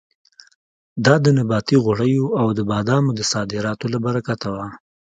[1.05, 4.67] دا د نباتي غوړیو او د بادامو د صادراتو له برکته وه.